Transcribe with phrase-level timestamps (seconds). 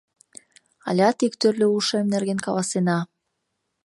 [0.89, 2.99] Алят ик тӱрлӧ ушем нерген каласена.